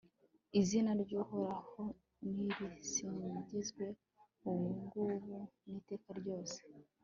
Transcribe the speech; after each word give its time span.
izina 0.59 0.91
ry'uhoraho 1.01 1.83
nirisingizwe, 2.33 3.85
ubu 4.49 4.67
ngubu 4.81 5.35
n'iteka 5.69 6.09
ryose 6.19 6.59